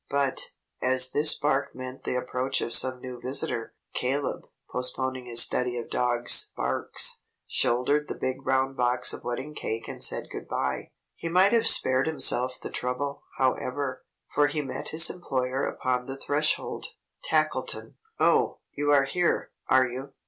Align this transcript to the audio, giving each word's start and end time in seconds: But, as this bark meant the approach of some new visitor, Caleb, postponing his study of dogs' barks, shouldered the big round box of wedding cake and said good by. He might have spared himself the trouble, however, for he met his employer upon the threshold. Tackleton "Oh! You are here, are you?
But, 0.09 0.47
as 0.81 1.11
this 1.11 1.37
bark 1.37 1.75
meant 1.75 2.05
the 2.05 2.15
approach 2.15 2.59
of 2.59 2.73
some 2.73 2.99
new 3.01 3.21
visitor, 3.21 3.75
Caleb, 3.93 4.45
postponing 4.71 5.27
his 5.27 5.43
study 5.43 5.77
of 5.77 5.91
dogs' 5.91 6.51
barks, 6.57 7.21
shouldered 7.45 8.07
the 8.07 8.15
big 8.17 8.43
round 8.43 8.75
box 8.75 9.13
of 9.13 9.23
wedding 9.23 9.53
cake 9.53 9.87
and 9.87 10.03
said 10.03 10.31
good 10.31 10.47
by. 10.47 10.89
He 11.13 11.29
might 11.29 11.51
have 11.51 11.67
spared 11.67 12.07
himself 12.07 12.59
the 12.59 12.71
trouble, 12.71 13.25
however, 13.37 14.03
for 14.33 14.47
he 14.47 14.63
met 14.63 14.89
his 14.89 15.07
employer 15.11 15.65
upon 15.65 16.07
the 16.07 16.17
threshold. 16.17 16.87
Tackleton 17.23 17.97
"Oh! 18.19 18.61
You 18.71 18.89
are 18.89 19.03
here, 19.03 19.51
are 19.69 19.85
you? 19.85 20.13